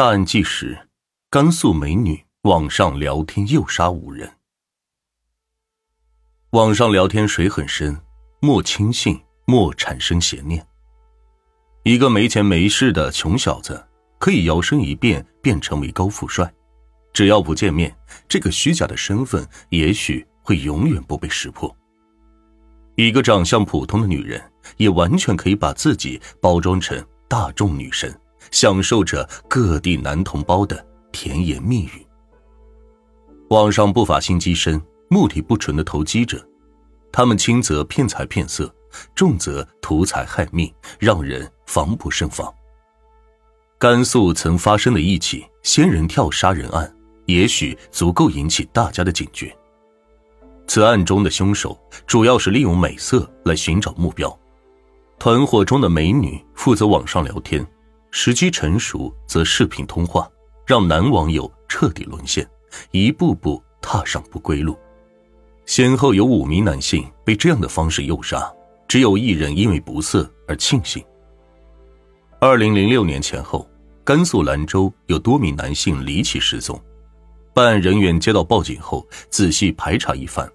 [0.00, 0.88] 大案纪实：
[1.28, 4.32] 甘肃美女网上聊天诱杀五人。
[6.52, 8.00] 网上聊天水很深，
[8.40, 10.66] 莫轻信，莫产生邪念。
[11.82, 13.86] 一个没钱没势的穷小子，
[14.18, 16.50] 可以摇身一变变成为高富帅，
[17.12, 17.94] 只要不见面，
[18.26, 21.76] 这个虚假的身份也许会永远不被识破。
[22.96, 24.42] 一个长相普通的女人，
[24.78, 28.18] 也完全可以把自己包装成大众女神。
[28.50, 32.06] 享受着各地男同胞的甜言蜜语。
[33.48, 36.44] 网上不法心机深、目的不纯的投机者，
[37.10, 38.72] 他们轻则骗财骗色，
[39.14, 42.52] 重则图财害命，让人防不胜防。
[43.78, 46.94] 甘肃曾发生的一起仙人跳杀人案，
[47.26, 49.56] 也许足够引起大家的警觉。
[50.68, 54.38] 此案中的凶手主要是利用美色来寻找目标，
[55.18, 57.66] 团伙中的美女负责网上聊天。
[58.10, 60.28] 时机成熟，则视频通话，
[60.66, 62.48] 让男网友彻底沦陷，
[62.90, 64.76] 一步步踏上不归路。
[65.64, 68.52] 先后有五名男性被这样的方式诱杀，
[68.88, 71.04] 只有一人因为不色而庆幸。
[72.40, 73.68] 二零零六年前后，
[74.02, 76.80] 甘肃兰州有多名男性离奇失踪，
[77.54, 80.50] 办案人员接到报警后，仔细排查一番，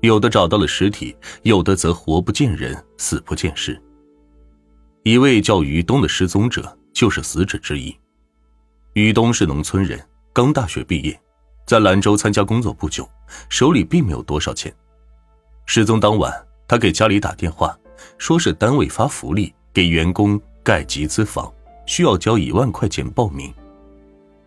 [0.00, 3.78] 有的找到了尸体，有的则活不见人，死不见尸。
[5.02, 6.75] 一位叫于东的失踪者。
[6.96, 7.94] 就是死者之一。
[8.94, 10.02] 于东是农村人，
[10.32, 11.20] 刚大学毕业，
[11.66, 13.06] 在兰州参加工作不久，
[13.50, 14.74] 手里并没有多少钱。
[15.66, 16.32] 失踪当晚，
[16.66, 17.78] 他给家里打电话，
[18.16, 21.52] 说是单位发福利给员工盖集资房，
[21.84, 23.52] 需要交一万块钱报名。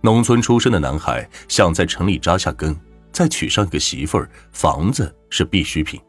[0.00, 2.74] 农村出身的男孩想在城里扎下根，
[3.12, 6.00] 再娶上一个媳妇儿，房子是必需品。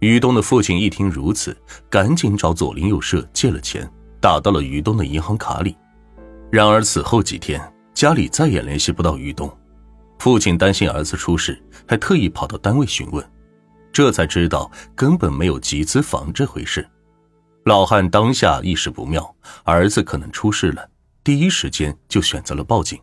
[0.00, 1.56] 于东的父亲一听如此，
[1.88, 3.88] 赶紧找左邻右舍借了钱。
[4.20, 5.74] 打到了于东的银行卡里，
[6.50, 7.60] 然而此后几天
[7.94, 9.50] 家里再也联系不到于东，
[10.18, 13.26] 父亲担心儿子出事，还特意跑到单位询问，
[13.90, 16.86] 这才知道根本没有集资房这回事。
[17.64, 20.86] 老汉当下意识不妙，儿子可能出事了，
[21.24, 22.98] 第一时间就选择了报警。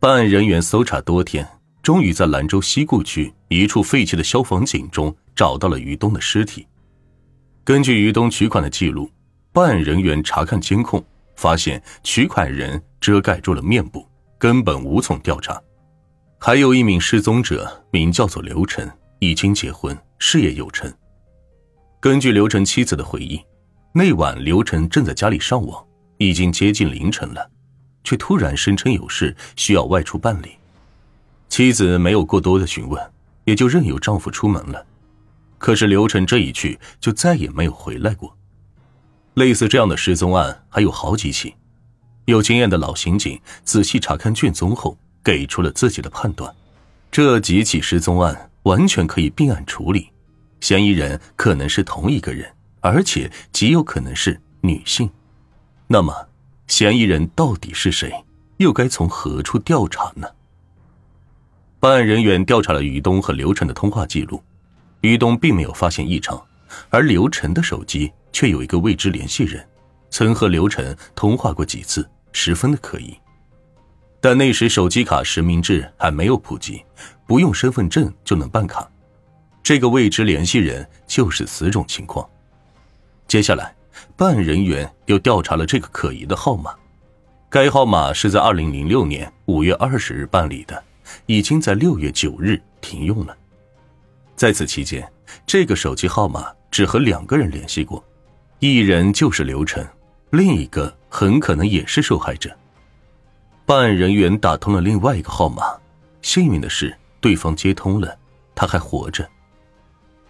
[0.00, 1.48] 办案人员搜查多天，
[1.80, 6.66] 终于在兰州西固区一处废弃的消防井中找到了于东的尸体。
[7.62, 9.08] 根据于东取款的记录。
[9.54, 11.00] 办案人员查看监控，
[11.36, 14.04] 发现取款人遮盖住了面部，
[14.36, 15.62] 根本无从调查。
[16.40, 20.92] 还有一名失踪者，名叫做刘晨，已经结婚，事业有成。
[22.00, 23.40] 根据刘晨妻子的回忆，
[23.92, 25.86] 那晚刘晨正在家里上网，
[26.18, 27.48] 已经接近凌晨了，
[28.02, 30.48] 却突然声称有事需要外出办理。
[31.48, 33.00] 妻子没有过多的询问，
[33.44, 34.84] 也就任由丈夫出门了。
[35.58, 38.36] 可是刘晨这一去，就再也没有回来过。
[39.34, 41.54] 类似这样的失踪案还有好几起，
[42.26, 46.54] 有经验的老刑警仔细查看卷宗后，给出了自己的判断：
[47.10, 50.08] 这几起失踪案完全可以并案处理，
[50.60, 52.48] 嫌疑人可能是同一个人，
[52.80, 55.10] 而且极有可能是女性。
[55.88, 56.14] 那么，
[56.68, 58.12] 嫌疑人到底是谁？
[58.58, 60.28] 又该从何处调查呢？
[61.80, 64.40] 办案人员调查了于东和刘晨的通话记录，
[65.00, 66.40] 于东并没有发现异常，
[66.88, 68.12] 而刘晨的手机。
[68.34, 69.64] 却有一个未知联系人，
[70.10, 73.16] 曾和刘晨通话过几次，十分的可疑。
[74.20, 76.84] 但那时手机卡实名制还没有普及，
[77.28, 78.90] 不用身份证就能办卡。
[79.62, 82.28] 这个未知联系人就是此种情况。
[83.28, 83.72] 接下来，
[84.16, 86.74] 办案人员又调查了这个可疑的号码，
[87.48, 90.82] 该号码是在二零零六年五月二十日办理的，
[91.26, 93.36] 已经在六月九日停用了。
[94.34, 95.08] 在此期间，
[95.46, 98.04] 这个手机号码只和两个人联系过。
[98.66, 99.86] 一人就是刘晨，
[100.30, 102.50] 另一个很可能也是受害者。
[103.66, 105.64] 办案人员打通了另外一个号码，
[106.22, 108.18] 幸运的是对方接通了，
[108.54, 109.28] 他还活着。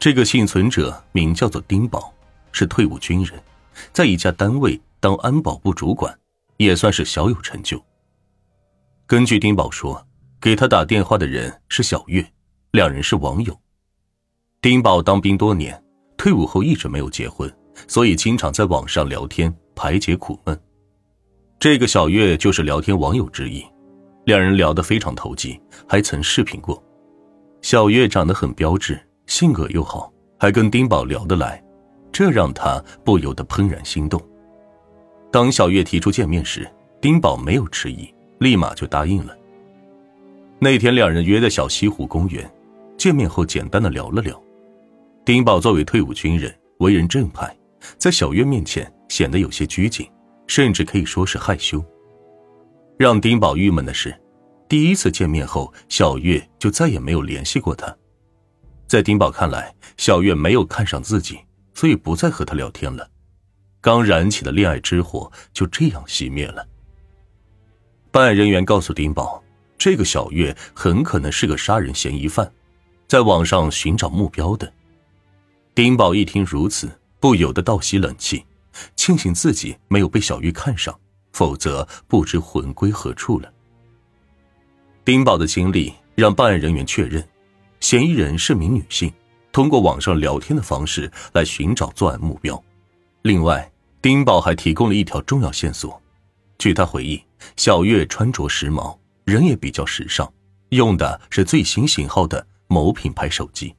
[0.00, 2.12] 这个幸存者名叫做丁宝，
[2.50, 3.40] 是退伍军人，
[3.92, 6.12] 在一家单位当安保部主管，
[6.56, 7.80] 也算是小有成就。
[9.06, 10.04] 根据丁宝说，
[10.40, 12.28] 给他打电话的人是小月，
[12.72, 13.56] 两人是网友。
[14.60, 15.80] 丁宝当兵多年，
[16.16, 17.48] 退伍后一直没有结婚。
[17.86, 20.58] 所以经常在网上聊天排解苦闷，
[21.58, 23.64] 这个小月就是聊天网友之一，
[24.24, 26.82] 两人聊得非常投机，还曾视频过。
[27.62, 31.62] 小月长得很标致，性格又好，还跟丁宝聊得来，
[32.12, 34.20] 这让他不由得怦然心动。
[35.32, 39.36] 当小月提出见面时，丁宝没有迟疑，立马就答应了。
[40.58, 42.48] 那天两人约在小西湖公园，
[42.96, 44.40] 见面后简单的聊了聊。
[45.24, 47.54] 丁宝作为退伍军人，为人正派。
[47.98, 50.10] 在小月面前显得有些拘谨，
[50.46, 51.84] 甚至可以说是害羞。
[52.98, 54.14] 让丁宝郁闷的是，
[54.68, 57.94] 第一次见面后，小月就再也没有联系过他。
[58.86, 61.38] 在丁宝看来，小月没有看上自己，
[61.74, 63.08] 所以不再和他聊天了。
[63.80, 66.66] 刚燃起的恋爱之火就这样熄灭了。
[68.10, 69.42] 办案人员告诉丁宝，
[69.76, 72.50] 这个小月很可能是个杀人嫌疑犯，
[73.08, 74.72] 在网上寻找目标的。
[75.74, 76.88] 丁宝一听如此，
[77.24, 78.44] 不由得倒吸冷气，
[78.96, 80.94] 庆幸自己没有被小月看上，
[81.32, 83.50] 否则不知魂归何处了。
[85.06, 87.26] 丁宝的经历让办案人员确认。
[87.80, 89.10] 嫌疑人是名女性，
[89.52, 92.62] 通过网上聊天的方式来寻找作案目标。
[93.22, 93.72] 另外，
[94.02, 95.98] 丁宝还提供了一条重要线索。
[96.58, 97.24] 据他回忆，
[97.56, 100.30] 小月穿着时髦，人也比较时尚，
[100.68, 103.74] 用的是最新型号的某品牌手机。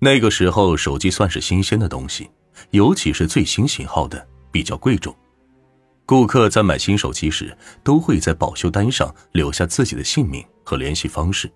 [0.00, 2.30] 那个时候，手机算是新鲜的东西，
[2.70, 5.14] 尤其是最新型号的比较贵重。
[6.06, 11.50] 顾客在买新手机时，都会在保修单上留下自己的姓名和联系方式。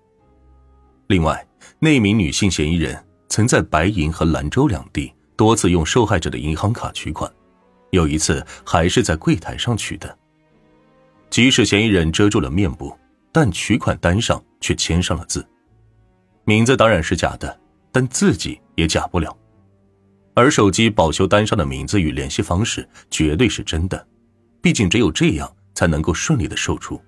[1.07, 1.45] 另外，
[1.79, 7.31] 那名女性嫌疑人曾在白银和兰州两地多次用受害者的银行卡取款，
[7.91, 10.17] 有一次还是在柜台上取的。
[11.29, 12.95] 即使嫌疑人遮住了面部，
[13.31, 15.43] 但取款单上却签上了字，
[16.43, 17.59] 名字当然是假的，
[17.93, 19.33] 但自己也假不了。
[20.33, 24.05] 而手机保修单上的名字与联系方式绝对是真的，
[24.61, 26.99] 毕竟只有这样才能够顺利的售出。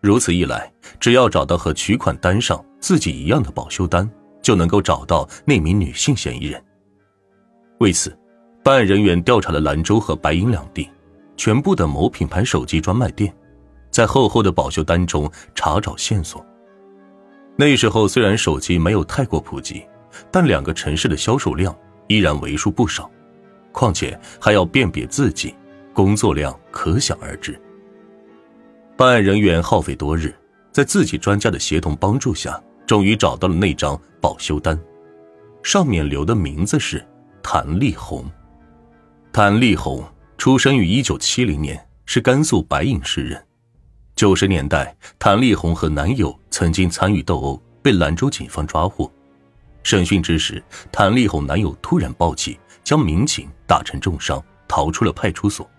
[0.00, 0.70] 如此一来，
[1.00, 4.08] 只要找到和取款单上自己一样的保修单，
[4.42, 6.62] 就能够找到那名女性嫌疑人。
[7.80, 8.16] 为此，
[8.62, 10.88] 办案人员调查了兰州和白银两地
[11.36, 13.34] 全部的某品牌手机专卖店，
[13.90, 16.44] 在厚厚的保修单中查找线索。
[17.60, 19.84] 那时候虽然手机没有太过普及，
[20.30, 21.76] 但两个城市的销售量
[22.06, 23.10] 依然为数不少，
[23.72, 25.52] 况且还要辨别字迹，
[25.92, 27.60] 工作量可想而知。
[28.96, 30.32] 办案人员耗费多日，
[30.70, 34.78] 在自己专家的协同帮助下，终于找到了那张保修单，
[35.60, 37.04] 上面留的名字是
[37.42, 38.24] 谭丽红。
[39.32, 40.04] 谭丽红
[40.36, 43.44] 出生于一九七零年，是甘肃白银市人。
[44.18, 49.08] 九十年代，谭丽红和男友曾经参与斗殴，被兰州警方抓获。
[49.84, 50.60] 审讯之时，
[50.90, 55.70] 谭丽红男友突然暴起，将民警打成重伤，逃出了派出所。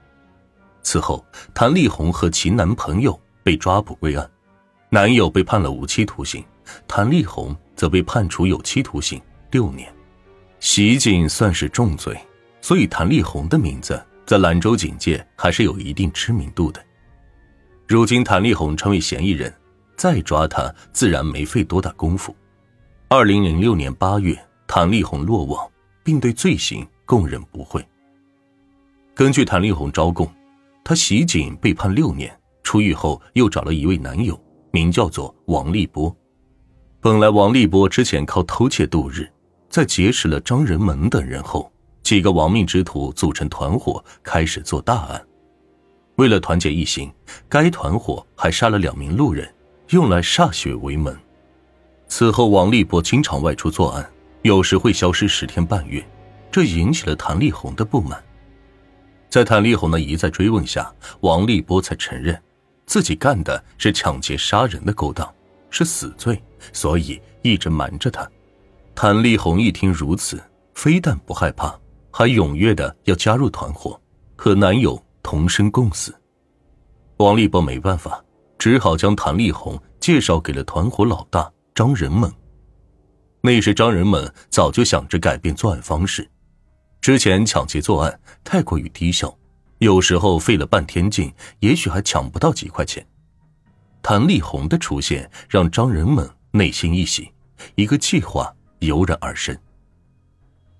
[0.82, 1.22] 此后，
[1.54, 4.32] 谭丽红和其男朋友被抓捕归案，
[4.90, 6.42] 男友被判了无期徒刑，
[6.88, 9.22] 谭丽红则被判处有期徒刑
[9.52, 9.94] 六年。
[10.62, 12.18] 袭警算是重罪，
[12.62, 16.82] 所以谭丽红的名字在兰州警界还是有一定知名度的。
[17.90, 19.52] 如今，谭丽红成为嫌疑人，
[19.98, 22.36] 再抓他自然没费多大功夫。
[23.08, 25.68] 二零零六年八月，谭丽红落网，
[26.04, 27.84] 并对罪行供认不讳。
[29.16, 30.32] 根据谭丽红招供。
[30.84, 32.32] 他袭警被判六年，
[32.62, 34.40] 出狱后又找了一位男友，
[34.70, 36.16] 名叫做王立波。
[37.02, 39.28] 本来王立波之前靠偷窃度日，
[39.68, 41.72] 在结识了张仁猛等人后，
[42.04, 45.26] 几个亡命之徒组成团伙开始做大案。
[46.20, 47.10] 为了团结一心，
[47.48, 49.50] 该团伙还杀了两名路人，
[49.92, 51.18] 用来歃血为盟。
[52.10, 54.12] 此后，王立波经常外出作案，
[54.42, 56.06] 有时会消失十天半月，
[56.52, 58.22] 这引起了谭丽红的不满。
[59.30, 62.38] 在谭丽红的一再追问下，王立波才承认，
[62.86, 65.34] 自己干的是抢劫杀人的勾当，
[65.70, 68.30] 是死罪，所以一直瞒着他。
[68.94, 70.38] 谭丽红一听如此，
[70.74, 71.80] 非但不害怕，
[72.12, 73.98] 还踊跃的要加入团伙，
[74.36, 76.14] 可男友同生共死。
[77.18, 78.24] 王立波没办法，
[78.58, 82.32] 只好将谭丽红介绍给了团伙老大张仁猛。
[83.42, 86.30] 那时张仁猛早就想着改变作案方式。
[87.02, 89.34] 之前抢劫作案太过于低效，
[89.78, 93.06] 有时候费了半天劲，也许还抢不到几块钱。
[94.02, 97.34] 谭丽红的出现让张仁猛内心一喜，
[97.76, 99.58] 一个计划油然而生。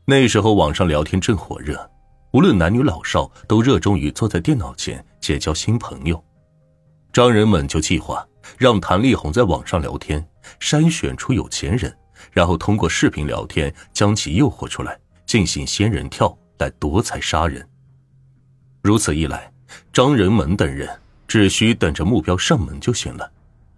[0.06, 1.90] 那时候网上聊天正火热，
[2.32, 6.24] 无论男女老少都热衷于坐在电脑前结交新朋友。
[7.12, 8.26] 张仁猛就计划
[8.58, 10.26] 让谭丽红在网上聊天，
[10.60, 11.96] 筛选出有钱人，
[12.32, 15.00] 然后通过视频聊天将其诱惑出来。
[15.26, 17.64] 进行仙人跳来夺财杀人。
[18.82, 19.54] 如此一来，
[19.94, 20.90] 张仁猛等人
[21.28, 23.32] 只需等着目标上门就行了。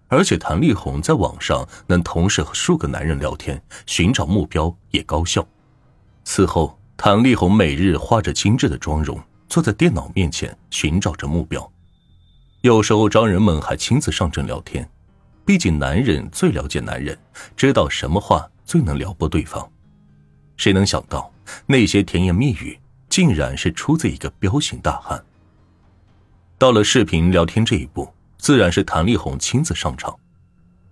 [0.07, 5.45] 而且谭丽红在网上能同时和数个男人聊天，寻找目标也高效。
[6.23, 11.67] 此后，谭丽红每日化着精致的妆容，坐在电脑面前寻找着目标。
[12.61, 14.87] 有时候，张仁猛还亲自上阵聊天，
[15.43, 17.17] 毕竟男人最了解男人，
[17.57, 19.67] 知道什么话最能撩拨对方。
[20.57, 21.33] 谁能想到？
[21.65, 22.77] 那些甜言蜜语，
[23.09, 25.25] 竟然是出自一个彪形大汉。
[26.59, 30.15] 到了视频聊天这一步，自然是谭丽红亲自上场。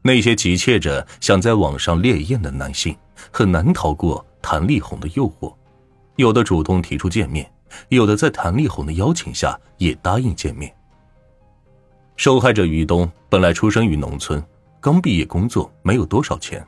[0.01, 2.97] 那些急切着想在网上烈焰的男性，
[3.31, 5.53] 很难逃过谭丽红的诱惑。
[6.19, 7.49] 有的主动提出见面，
[7.88, 10.69] 有的在谭力宏的邀请下也答应见面。
[12.17, 14.43] 受害者于东本来出生于农村，
[14.81, 16.61] 刚毕业工作，没有多少钱，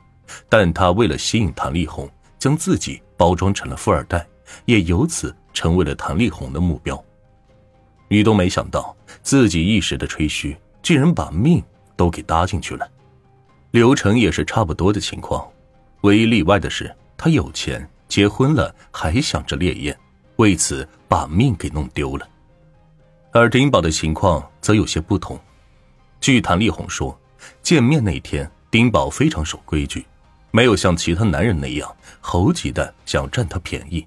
[0.48, 4.26] 但他为了吸引谭力宏，将自己包装成了富二代，
[4.64, 6.98] 也由此成为了谭力宏的目标。
[8.08, 11.62] 于东没想到自己一时的吹嘘，竟然把命
[11.94, 12.88] 都给搭进去了。
[13.72, 15.46] 刘成也是差不多的情况，
[16.04, 19.98] 唯一例外的是他有钱，结婚了还想着烈焰，
[20.36, 22.28] 为此把命给弄丢了。
[23.32, 25.40] 而丁宝的情况则有些不同。
[26.20, 27.18] 据谭丽红说，
[27.62, 30.04] 见面那天，丁宝非常守规矩，
[30.50, 34.06] 没有像其他男人那样猴急的想占他便宜。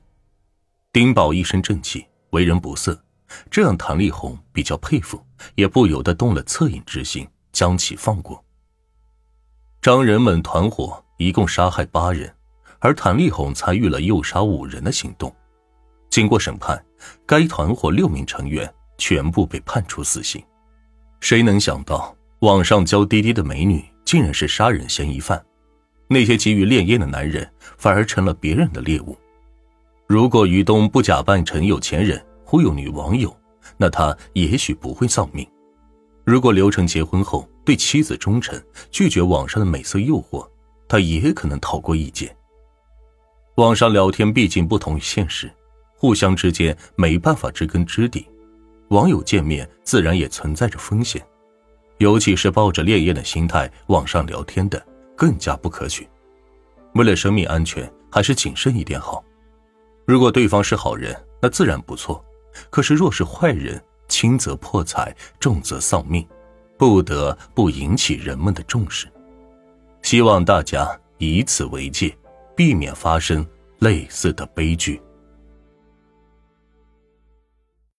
[0.94, 3.04] 丁宝一身正气，为人不色，
[3.50, 5.20] 这让谭丽红比较佩服，
[5.56, 8.46] 也不由得动了恻隐之心，将其放过。
[9.82, 12.32] 张人们团伙一共杀害八人，
[12.86, 15.34] 而谭丽红参与了诱杀五人的行动。
[16.12, 16.80] 经过审判，
[17.26, 20.40] 该团伙六名成员全部被判处死刑。
[21.20, 25.44] 谁能想到，网上娇滴滴的美女竟然是杀人嫌疑犯？
[26.08, 29.18] 那些急于烈焰的男人反而成了别人的猎物。
[30.06, 33.36] 如果于东不假扮成有钱人忽悠女网友，
[33.78, 35.44] 那他也许不会丧命。
[36.24, 38.62] 如果刘成结婚后对妻子忠诚，
[38.92, 40.48] 拒绝网上的美色诱惑，
[40.88, 42.36] 他也可能逃过一劫。
[43.56, 45.50] 网上聊天毕竟不同于现实，
[45.96, 48.28] 互相之间没办法知根知底，
[48.90, 51.26] 网友见面自然也存在着风险，
[52.00, 54.86] 尤其是抱着烈焰的心态网上聊天的，
[55.16, 56.06] 更加不可取。
[56.96, 59.24] 为了生命安全，还是谨慎一点好。
[60.06, 62.22] 如果对方是好人，那自然不错；
[62.70, 66.28] 可是若是坏人，轻则破财，重则丧命，
[66.78, 69.08] 不得不引起人们的重视。
[70.02, 70.88] 希望大家
[71.20, 72.16] 以此为戒，
[72.56, 73.46] 避免发生
[73.80, 75.02] 类似的悲剧。